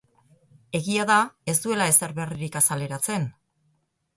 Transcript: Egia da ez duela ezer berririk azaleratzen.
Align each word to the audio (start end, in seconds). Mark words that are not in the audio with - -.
Egia 0.77 1.03
da 1.09 1.17
ez 1.53 1.55
duela 1.65 1.87
ezer 1.93 2.15
berririk 2.21 2.59
azaleratzen. 2.63 3.29